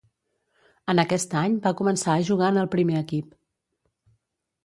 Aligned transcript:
En 0.93 1.01
aquest 1.01 1.35
any 1.41 1.57
va 1.67 1.73
començar 1.83 2.15
a 2.15 2.25
jugar 2.31 2.49
en 2.55 2.59
el 2.61 2.71
primer 2.79 2.97
equip. 3.03 3.39